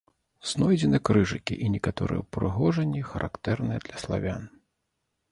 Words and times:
Знойдзены 0.51 0.99
крыжыкі 1.09 1.57
і 1.65 1.67
некаторыя 1.75 2.19
ўпрыгожанні, 2.23 3.03
характэрныя 3.11 3.83
для 3.89 3.97
славян. 4.05 4.43